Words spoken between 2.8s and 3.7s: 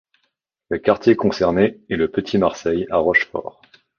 à Rochefort.